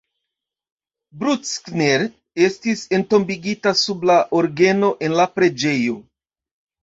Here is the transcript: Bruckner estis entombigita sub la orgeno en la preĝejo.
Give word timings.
Bruckner 1.23 2.05
estis 2.45 2.81
entombigita 2.99 3.73
sub 3.81 4.07
la 4.11 4.15
orgeno 4.39 4.89
en 5.09 5.15
la 5.19 5.27
preĝejo. 5.35 5.99